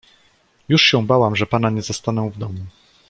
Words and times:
"Już 0.69 0.81
się 0.83 1.07
bałam, 1.07 1.35
że 1.35 1.45
pana 1.45 1.69
nie 1.69 1.81
zastanę 1.81 2.29
w 2.29 2.37
domu." 2.37 2.65